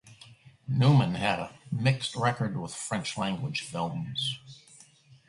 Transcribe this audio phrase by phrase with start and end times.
[0.67, 4.39] Newman had a mixed record with French-language films.